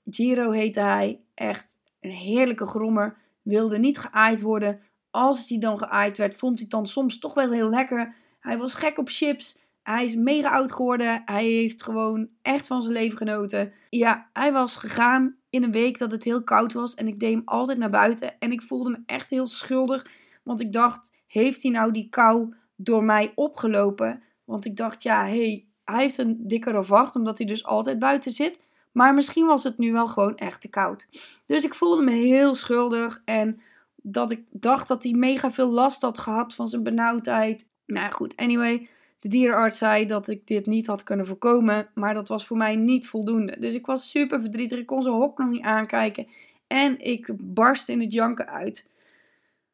[0.06, 1.20] Giro heette hij.
[1.34, 3.18] Echt een heerlijke grommer.
[3.42, 4.82] Wilde niet geaaid worden.
[5.12, 8.14] Als hij dan geaaid werd, vond hij het dan soms toch wel heel lekker.
[8.40, 9.62] Hij was gek op chips.
[9.84, 11.22] Hij is mega oud geworden.
[11.26, 13.74] Hij heeft gewoon echt van zijn leven genoten.
[13.90, 16.94] Ja, hij was gegaan in een week dat het heel koud was.
[16.94, 18.40] En ik deed hem altijd naar buiten.
[18.40, 20.06] En ik voelde me echt heel schuldig.
[20.44, 24.24] Want ik dacht, heeft hij nou die kou door mij opgelopen?
[24.44, 27.16] Want ik dacht, ja, hey, hij heeft een dikkere vacht.
[27.16, 28.60] Omdat hij dus altijd buiten zit.
[28.92, 31.08] Maar misschien was het nu wel gewoon echt te koud.
[31.46, 33.22] Dus ik voelde me heel schuldig.
[33.26, 33.62] En
[33.96, 37.70] dat ik dacht dat hij mega veel last had gehad van zijn benauwdheid.
[37.86, 38.88] Nou goed, anyway.
[39.18, 42.76] De dierenarts zei dat ik dit niet had kunnen voorkomen, maar dat was voor mij
[42.76, 43.60] niet voldoende.
[43.60, 46.28] Dus ik was super verdrietig, ik kon zijn hok nog niet aankijken
[46.68, 48.92] en ik barstte in het janken uit.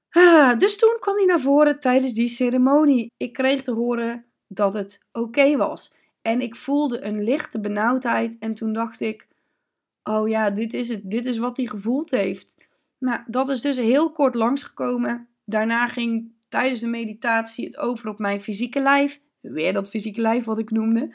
[0.09, 3.11] Ah, dus toen kwam hij naar voren tijdens die ceremonie.
[3.17, 5.93] Ik kreeg te horen dat het oké was.
[6.21, 9.27] En ik voelde een lichte benauwdheid en toen dacht ik,
[10.03, 12.57] oh ja, dit is het, dit is wat hij gevoeld heeft.
[12.97, 15.27] Nou, dat is dus heel kort langsgekomen.
[15.45, 19.19] Daarna ging tijdens de meditatie het over op mijn fysieke lijf.
[19.39, 21.13] Weer dat fysieke lijf wat ik noemde.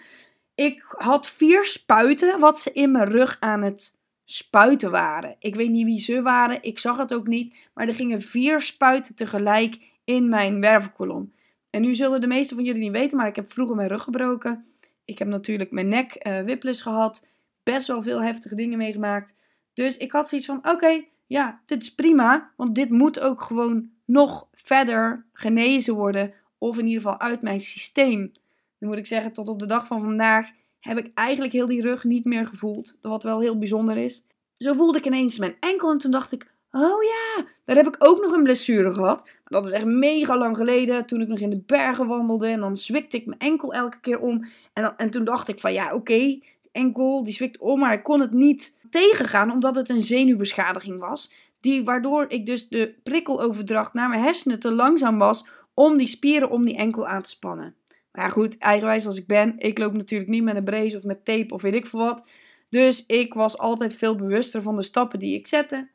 [0.54, 5.36] Ik had vier spuiten wat ze in mijn rug aan het spuiten waren.
[5.38, 7.54] Ik weet niet wie ze waren, ik zag het ook niet.
[7.74, 11.32] Maar er gingen vier spuiten tegelijk in mijn wervelkolom.
[11.70, 14.02] En nu zullen de meesten van jullie niet weten, maar ik heb vroeger mijn rug
[14.02, 14.66] gebroken.
[15.04, 17.28] Ik heb natuurlijk mijn nek uh, gehad.
[17.62, 19.34] Best wel veel heftige dingen meegemaakt.
[19.72, 22.52] Dus ik had zoiets van: oké, ja, dit is prima.
[22.56, 26.32] Want dit moet ook gewoon nog verder genezen worden
[26.68, 28.32] of in ieder geval uit mijn systeem.
[28.78, 30.50] Nu moet ik zeggen, tot op de dag van vandaag
[30.80, 32.98] heb ik eigenlijk heel die rug niet meer gevoeld.
[33.00, 34.24] Wat wel heel bijzonder is.
[34.54, 37.96] Zo voelde ik ineens mijn enkel en toen dacht ik, oh ja, daar heb ik
[37.98, 39.36] ook nog een blessure gehad.
[39.44, 42.46] Dat is echt mega lang geleden, toen ik nog in de bergen wandelde.
[42.46, 44.44] En dan zwikte ik mijn enkel elke keer om.
[44.72, 46.38] En, dan, en toen dacht ik van, ja oké,
[46.72, 51.32] enkel die zwikt om, maar ik kon het niet tegengaan omdat het een zenuwbeschadiging was.
[51.60, 56.50] Die, waardoor ik dus de prikkeloverdracht naar mijn hersenen te langzaam was om die spieren
[56.50, 57.74] om die enkel aan te spannen.
[58.12, 61.24] Maar goed, eigenwijs als ik ben, ik loop natuurlijk niet met een brace of met
[61.24, 62.28] tape of weet ik veel wat.
[62.68, 65.88] Dus ik was altijd veel bewuster van de stappen die ik zette.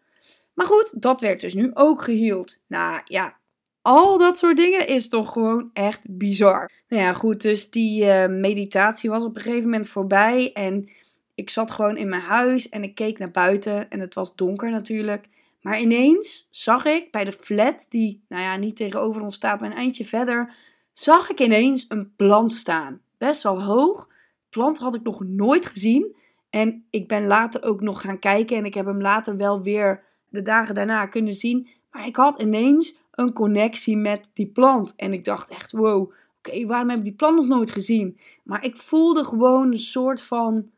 [0.53, 2.61] Maar goed, dat werd dus nu ook geheeld.
[2.67, 3.37] Nou ja,
[3.81, 6.71] al dat soort dingen is toch gewoon echt bizar.
[6.87, 10.51] Nou ja, goed, dus die uh, meditatie was op een gegeven moment voorbij.
[10.53, 10.89] En
[11.35, 13.89] ik zat gewoon in mijn huis en ik keek naar buiten.
[13.89, 15.25] En het was donker natuurlijk.
[15.61, 19.69] Maar ineens zag ik bij de flat, die nou ja, niet tegenover ons staat, maar
[19.69, 20.55] een eindje verder,
[20.93, 23.01] zag ik ineens een plant staan.
[23.17, 24.09] Best wel hoog.
[24.49, 26.15] Plant had ik nog nooit gezien.
[26.49, 30.03] En ik ben later ook nog gaan kijken en ik heb hem later wel weer
[30.29, 31.69] de dagen daarna kunnen zien.
[31.91, 34.93] Maar ik had ineens een connectie met die plant.
[34.95, 38.19] En ik dacht echt, wow, oké, waarom heb ik die plant nog nooit gezien?
[38.43, 40.71] Maar ik voelde gewoon een soort van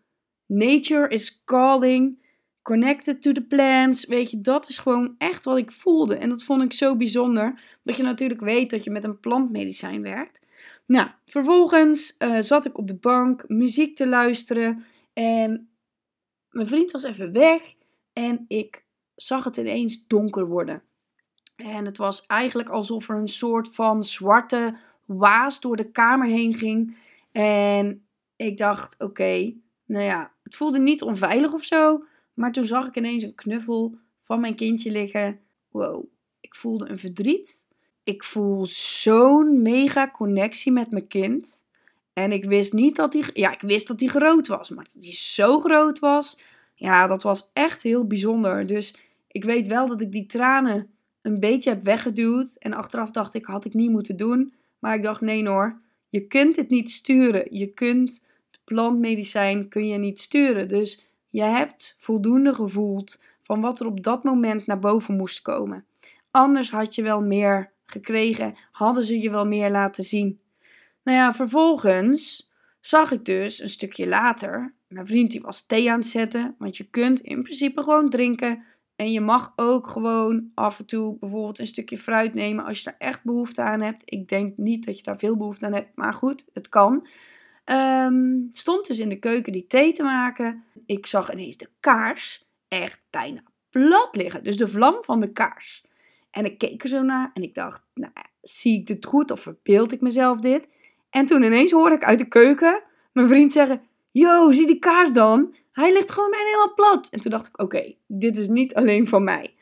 [0.46, 2.21] nature is calling
[2.62, 4.06] connected to the plants.
[4.06, 6.16] Weet je, dat is gewoon echt wat ik voelde.
[6.16, 7.62] En dat vond ik zo bijzonder.
[7.84, 10.42] Dat je natuurlijk weet dat je met een plantmedicijn werkt.
[10.86, 15.70] Nou, vervolgens eh, zat ik op de bank muziek te luisteren en
[16.50, 17.76] mijn vriend was even weg
[18.14, 20.84] en ik zag het ineens donker worden.
[21.56, 26.54] En het was eigenlijk alsof er een soort van zwarte waas door de kamer heen
[26.54, 26.98] ging.
[27.32, 29.54] En ik dacht, oké,
[29.86, 32.04] nou ja, het voelde niet onveilig of zo.
[32.34, 35.40] Maar toen zag ik ineens een knuffel van mijn kindje liggen.
[35.70, 36.06] Wow,
[36.40, 37.66] ik voelde een verdriet.
[38.04, 41.64] Ik voel zo'n mega connectie met mijn kind.
[42.14, 45.04] En ik wist niet dat hij, ja, ik wist dat hij groot was, maar dat
[45.04, 46.38] hij zo groot was,
[46.76, 48.68] ja, dat was echt heel bijzonder.
[48.68, 48.96] Dus
[49.28, 50.90] ik weet wel dat ik die tranen
[51.22, 52.56] een beetje heb weggeduwd.
[52.56, 54.54] En achteraf dacht ik, had ik niet moeten doen.
[54.80, 57.58] Maar ik dacht, nee hoor, je kunt het niet sturen.
[57.58, 60.68] Je kunt het plantmedicijn kun je niet sturen.
[60.68, 65.86] Dus je hebt voldoende gevoeld van wat er op dat moment naar boven moest komen.
[66.32, 70.40] Anders had je wel meer gekregen, hadden ze je wel meer laten zien.
[71.04, 76.00] Nou ja, vervolgens zag ik dus een stukje later, mijn vriend die was thee aan
[76.00, 78.64] het zetten, want je kunt in principe gewoon drinken
[78.96, 82.84] en je mag ook gewoon af en toe bijvoorbeeld een stukje fruit nemen als je
[82.84, 84.02] daar echt behoefte aan hebt.
[84.06, 87.08] Ik denk niet dat je daar veel behoefte aan hebt, maar goed, het kan.
[87.72, 90.64] Um, stond dus in de keuken die thee te maken.
[90.86, 94.44] Ik zag ineens de kaars echt bijna plat liggen.
[94.44, 95.84] Dus de vlam van de kaars.
[96.32, 99.40] En ik keek er zo naar en ik dacht, nou, zie ik dit goed of
[99.40, 100.68] verbeeld ik mezelf dit?
[101.10, 103.82] En toen ineens hoorde ik uit de keuken mijn vriend zeggen,
[104.12, 105.56] yo, zie die kaars dan?
[105.72, 107.10] Hij ligt gewoon bijna helemaal plat.
[107.10, 109.54] En toen dacht ik, oké, dit is niet alleen van mij.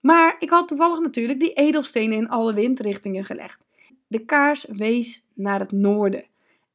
[0.00, 3.64] Maar ik had toevallig natuurlijk die edelstenen in alle windrichtingen gelegd.
[4.06, 6.24] De kaars wees naar het noorden.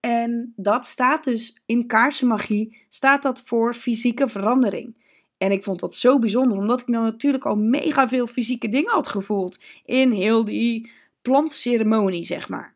[0.02, 5.00] En dat staat dus in kaarsenmagie, staat dat voor fysieke verandering.
[5.38, 8.92] En ik vond dat zo bijzonder, omdat ik nou natuurlijk al mega veel fysieke dingen
[8.92, 12.74] had gevoeld in heel die plantceremonie, zeg maar.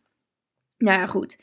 [0.77, 1.39] Nou ja, goed.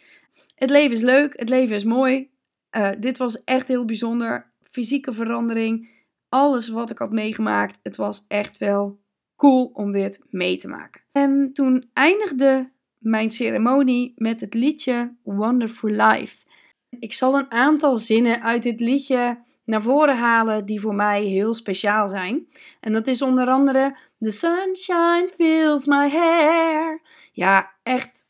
[0.55, 2.31] Het leven is leuk, het leven is mooi.
[2.77, 4.53] Uh, dit was echt heel bijzonder.
[4.63, 5.91] Fysieke verandering,
[6.29, 7.79] alles wat ik had meegemaakt.
[7.83, 9.01] Het was echt wel
[9.37, 11.03] cool om dit mee te maken.
[11.13, 12.71] En toen eindigde
[13.03, 16.47] mijn ceremonie met het liedje Wonderful Life.
[16.99, 21.55] Ik zal een aantal zinnen uit dit liedje naar voren halen die voor mij heel
[21.55, 22.47] speciaal zijn.
[22.81, 27.03] En dat is onder andere The sunshine fills my hair.
[27.33, 28.25] Ja, echt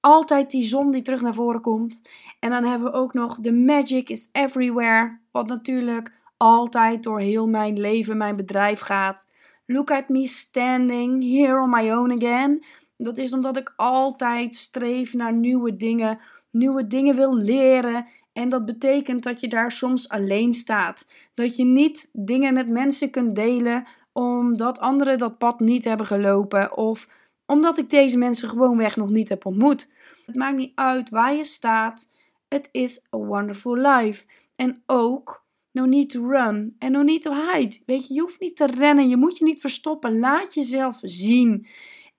[0.00, 2.02] altijd die zon die terug naar voren komt.
[2.40, 5.20] En dan hebben we ook nog The magic is everywhere.
[5.30, 9.28] Wat natuurlijk altijd door heel mijn leven, mijn bedrijf gaat.
[9.66, 12.64] Look at me standing here on my own again.
[13.02, 16.18] Dat is omdat ik altijd streef naar nieuwe dingen,
[16.50, 18.06] nieuwe dingen wil leren.
[18.32, 21.06] En dat betekent dat je daar soms alleen staat.
[21.34, 26.76] Dat je niet dingen met mensen kunt delen omdat anderen dat pad niet hebben gelopen
[26.76, 27.08] of
[27.46, 29.90] omdat ik deze mensen gewoonweg nog niet heb ontmoet.
[30.26, 32.10] Het maakt niet uit waar je staat.
[32.48, 34.24] Het is a wonderful life.
[34.56, 37.78] En ook no need to run en no need to hide.
[37.86, 40.18] Weet je, je hoeft niet te rennen, je moet je niet verstoppen.
[40.18, 41.66] Laat jezelf zien.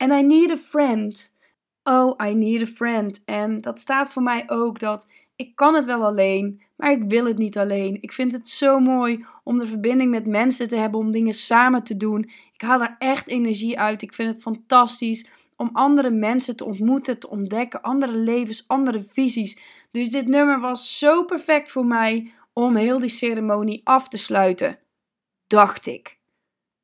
[0.02, 1.34] And I need a friend.
[1.84, 3.22] Oh, I need a friend.
[3.26, 7.26] En dat staat voor mij ook dat ik kan het wel alleen, maar ik wil
[7.26, 7.98] het niet alleen.
[8.02, 11.84] Ik vind het zo mooi om de verbinding met mensen te hebben, om dingen samen
[11.84, 12.30] te doen.
[12.54, 14.02] Ik haal daar echt energie uit.
[14.02, 19.62] Ik vind het fantastisch om andere mensen te ontmoeten, te ontdekken, andere levens, andere visies.
[19.92, 24.80] Dus dit nummer was zo perfect voor mij om heel die ceremonie af te sluiten.
[25.48, 26.20] Dacht ik.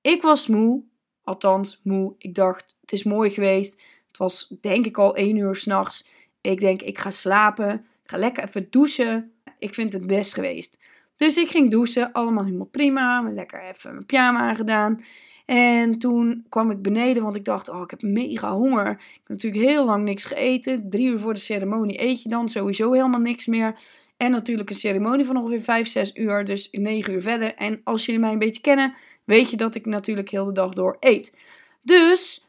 [0.01, 0.83] Ik was moe,
[1.27, 2.13] althans moe.
[2.17, 3.81] Ik dacht, het is mooi geweest.
[4.07, 6.07] Het was denk ik al één uur s'nachts.
[6.41, 7.73] Ik denk, ik ga slapen.
[8.03, 9.31] Ik ga lekker even douchen.
[9.57, 10.79] Ik vind het best geweest.
[11.15, 13.29] Dus ik ging douchen, allemaal helemaal prima.
[13.33, 14.99] Lekker even mijn pyjama aangedaan.
[15.45, 18.89] En toen kwam ik beneden, want ik dacht, oh, ik heb mega honger.
[18.89, 20.89] Ik heb natuurlijk heel lang niks gegeten.
[20.89, 23.75] Drie uur voor de ceremonie eet je dan sowieso helemaal niks meer.
[24.17, 27.53] En natuurlijk een ceremonie van ongeveer 5, 6 uur, dus 9 uur verder.
[27.53, 28.93] En als jullie mij een beetje kennen,
[29.27, 31.33] weet je dat ik natuurlijk heel de dag door eet.
[31.81, 32.47] Dus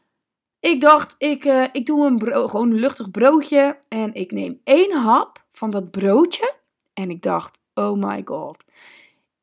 [0.59, 3.79] ik dacht, ik, uh, ik doe een gewoon een luchtig broodje.
[3.87, 6.53] En ik neem één hap van dat broodje.
[6.93, 8.65] En ik dacht, oh my god.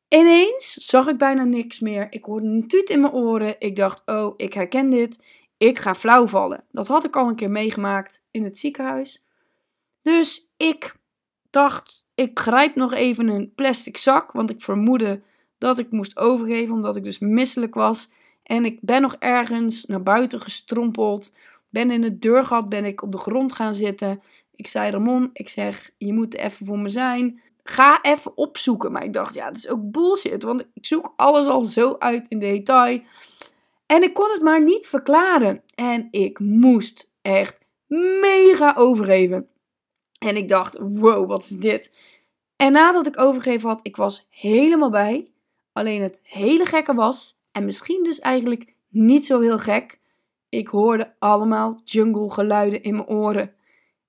[0.07, 2.07] Ineens zag ik bijna niks meer.
[2.09, 3.55] Ik hoorde een tuut in mijn oren.
[3.59, 5.43] Ik dacht, oh, ik herken dit.
[5.57, 6.63] Ik ga flauw vallen.
[6.71, 9.25] Dat had ik al een keer meegemaakt in het ziekenhuis.
[10.01, 10.95] Dus ik
[11.49, 14.31] dacht, ik grijp nog even een plastic zak.
[14.31, 15.21] Want ik vermoedde
[15.57, 18.09] dat ik moest overgeven, omdat ik dus misselijk was.
[18.43, 21.35] En ik ben nog ergens naar buiten gestrompeld.
[21.69, 24.21] Ben in het deurgat, ben ik op de grond gaan zitten.
[24.55, 28.91] Ik zei Ramon, ik zeg, je moet even voor me zijn ga even opzoeken.
[28.91, 30.43] Maar ik dacht, ja, dat is ook bullshit.
[30.43, 33.01] Want ik zoek alles al zo uit in detail.
[33.85, 35.63] En ik kon het maar niet verklaren.
[35.75, 37.59] En ik moest echt
[38.21, 39.47] mega overgeven.
[40.19, 42.15] En ik dacht, wow, wat is dit?
[42.55, 45.31] En nadat ik overgegeven had, ik was helemaal bij.
[45.77, 49.99] Alleen het hele gekke was, en misschien dus eigenlijk niet zo heel gek,
[50.49, 53.53] ik hoorde allemaal jungle geluiden in mijn oren.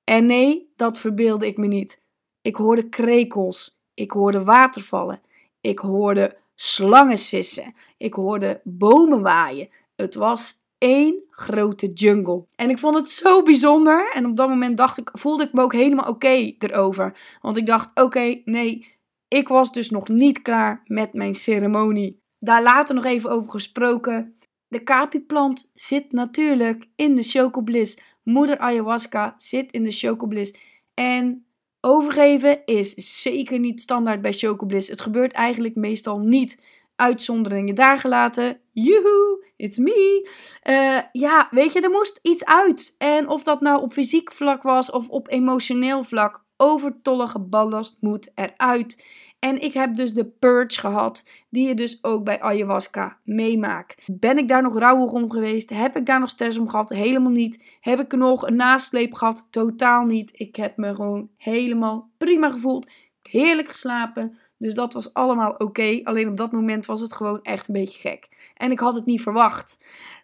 [0.04, 2.00] En nee, dat verbeelde ik me niet.
[2.42, 5.20] Ik hoorde krekels, ik hoorde watervallen,
[5.60, 9.68] ik hoorde slangen sissen, ik hoorde bomen waaien.
[9.96, 12.44] Het was één grote jungle.
[12.56, 14.12] En ik vond het zo bijzonder.
[14.14, 17.38] En op dat moment dacht ik, voelde ik me ook helemaal oké erover.
[17.40, 18.97] Want ik dacht, oké, nee,
[19.28, 22.22] ik was dus nog niet klaar met mijn ceremonie.
[22.38, 24.36] Daar later nog even over gesproken.
[24.68, 27.98] De kapi-plant zit natuurlijk in de chocobliss.
[28.22, 30.54] Moeder ayahuasca zit in de chocobliss.
[30.94, 31.46] En
[31.80, 34.88] overgeven is zeker niet standaard bij chocobliss.
[34.88, 36.76] Het gebeurt eigenlijk meestal niet.
[36.96, 38.60] Uitzonderingen daar gelaten.
[38.72, 40.28] Joehoe, it's me.
[40.68, 42.94] Uh, ja, weet je, er moest iets uit.
[42.98, 48.30] En of dat nou op fysiek vlak was of op emotioneel vlak, overtollige ballast moet
[48.34, 49.04] eruit.
[49.38, 54.08] En ik heb dus de purge gehad, die je dus ook bij ayahuasca meemaakt.
[54.12, 55.70] Ben ik daar nog rouwig om geweest?
[55.70, 56.88] Heb ik daar nog stress om gehad?
[56.88, 57.76] Helemaal niet.
[57.80, 59.46] Heb ik nog een nasleep gehad?
[59.50, 60.30] Totaal niet.
[60.34, 62.90] Ik heb me gewoon helemaal prima gevoeld.
[63.22, 64.38] Heerlijk geslapen.
[64.58, 66.00] Dus dat was allemaal oké.
[66.02, 68.28] Alleen op dat moment was het gewoon echt een beetje gek.
[68.54, 69.78] En ik had het niet verwacht.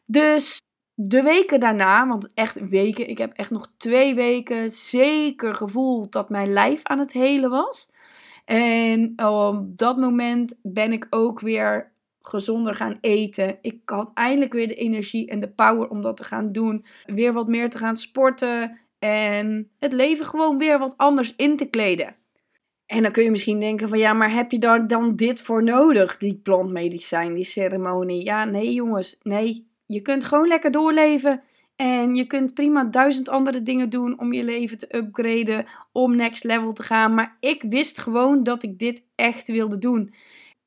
[0.06, 0.62] Dus
[0.94, 6.28] de weken daarna, want echt weken, ik heb echt nog twee weken zeker gevoeld dat
[6.28, 7.90] mijn lijf aan het helen was.
[8.44, 13.58] En op dat moment ben ik ook weer gezonder gaan eten.
[13.60, 16.84] Ik had eindelijk weer de energie en de power om dat te gaan doen.
[17.04, 18.78] Weer wat meer te gaan sporten.
[18.98, 22.16] En het leven gewoon weer wat anders in te kleden.
[22.86, 25.62] En dan kun je misschien denken van ja, maar heb je daar dan dit voor
[25.62, 26.16] nodig?
[26.16, 28.24] Die plantmedicijn, die ceremonie.
[28.24, 29.72] Ja, nee jongens, nee.
[29.86, 31.42] Je kunt gewoon lekker doorleven.
[31.76, 36.44] En je kunt prima duizend andere dingen doen om je leven te upgraden, om next
[36.44, 37.14] level te gaan.
[37.14, 40.14] Maar ik wist gewoon dat ik dit echt wilde doen.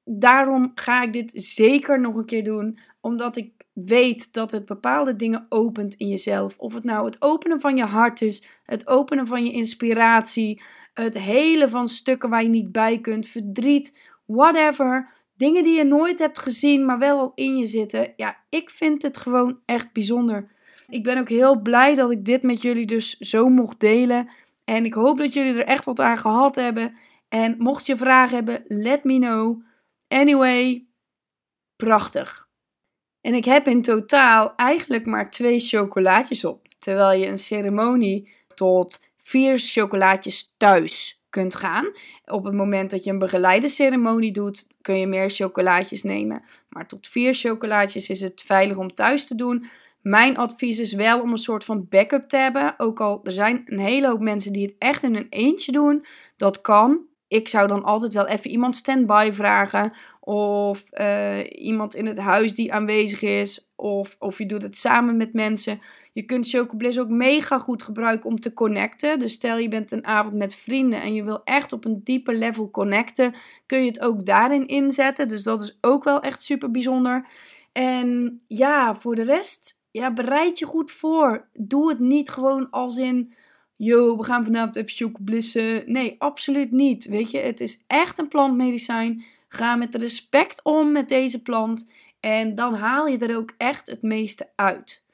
[0.03, 5.15] Daarom ga ik dit zeker nog een keer doen, omdat ik weet dat het bepaalde
[5.15, 6.57] dingen opent in jezelf.
[6.57, 10.61] Of het nou het openen van je hart is, het openen van je inspiratie,
[10.93, 15.09] het hele van stukken waar je niet bij kunt, verdriet, whatever.
[15.37, 18.13] Dingen die je nooit hebt gezien, maar wel in je zitten.
[18.15, 20.47] Ja, ik vind het gewoon echt bijzonder.
[20.89, 24.29] Ik ben ook heel blij dat ik dit met jullie dus zo mocht delen.
[24.65, 26.97] En ik hoop dat jullie er echt wat aan gehad hebben.
[27.29, 29.61] En mocht je vragen hebben, let me know.
[30.07, 30.85] Anyway,
[31.75, 32.47] prachtig.
[33.21, 36.67] En ik heb in totaal eigenlijk maar twee chocolaatjes op.
[36.79, 41.91] Terwijl je een ceremonie tot vier chocolaatjes thuis kunt gaan.
[42.25, 46.43] Op het moment dat je een begeleide ceremonie doet, kun je meer chocolaatjes nemen.
[46.69, 49.67] Maar tot vier chocolaatjes is het veilig om thuis te doen.
[50.01, 52.73] Mijn advies is wel om een soort van backup te hebben.
[52.77, 56.05] Ook al er zijn een hele hoop mensen die het echt in een eentje doen.
[56.37, 56.99] Dat kan.
[57.27, 59.91] Ik zou dan altijd wel even iemand standby vragen.
[60.19, 63.71] Of uh, iemand in het huis die aanwezig is.
[63.75, 65.81] Of, of je doet het samen met mensen.
[66.17, 69.19] Je kunt Chocobliss ook mega goed gebruiken om te connecten.
[69.19, 72.35] Dus stel je bent een avond met vrienden en je wil echt op een dieper
[72.35, 73.33] level connecten.
[73.65, 75.27] Kun je het ook daarin inzetten.
[75.27, 77.27] Dus dat is ook wel echt super bijzonder.
[77.71, 81.47] En ja, voor de rest ja, bereid je goed voor.
[81.53, 83.33] Doe het niet gewoon als in,
[83.75, 85.91] yo, we gaan vanavond even chocoblissen.
[85.91, 87.05] Nee, absoluut niet.
[87.05, 89.23] Weet je, het is echt een plantmedicijn.
[89.47, 91.89] Ga met respect om met deze plant.
[92.19, 95.05] En dan haal je er ook echt het meeste uit.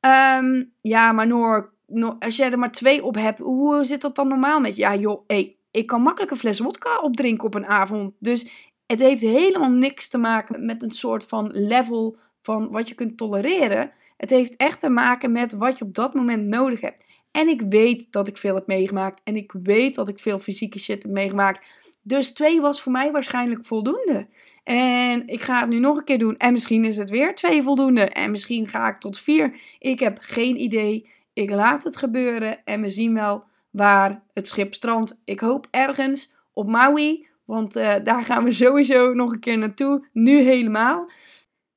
[0.00, 1.72] Ehm, ja, maar Noor,
[2.18, 4.82] als jij er maar twee op hebt, hoe zit dat dan normaal met je?
[4.82, 5.24] Ja, joh,
[5.70, 8.12] ik kan makkelijk een fles wodka opdrinken op een avond.
[8.18, 12.94] Dus het heeft helemaal niks te maken met een soort van level van wat je
[12.94, 13.92] kunt tolereren.
[14.16, 17.04] Het heeft echt te maken met wat je op dat moment nodig hebt.
[17.30, 19.20] En ik weet dat ik veel heb meegemaakt.
[19.24, 21.66] En ik weet dat ik veel fysieke shit heb meegemaakt.
[22.10, 24.26] Dus twee was voor mij waarschijnlijk voldoende.
[24.64, 26.36] En ik ga het nu nog een keer doen.
[26.36, 28.00] En misschien is het weer twee voldoende.
[28.00, 29.60] En misschien ga ik tot vier.
[29.78, 31.10] Ik heb geen idee.
[31.32, 32.64] Ik laat het gebeuren.
[32.64, 35.22] En we zien wel waar het schip strandt.
[35.24, 37.26] Ik hoop ergens op Maui.
[37.44, 40.06] Want uh, daar gaan we sowieso nog een keer naartoe.
[40.12, 41.10] Nu helemaal.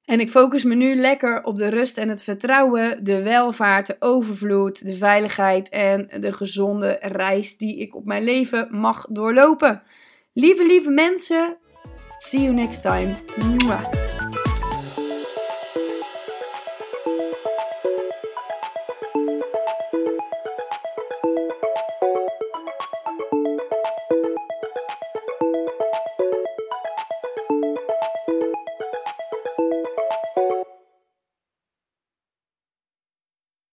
[0.06, 3.96] En ik focus me nu lekker op de rust en het vertrouwen, de welvaart, de
[4.00, 9.82] overvloed, de veiligheid en de gezonde reis die ik op mijn leven mag doorlopen.
[10.36, 11.58] Lieve, lieve mensen,
[12.18, 14.03] see you next time.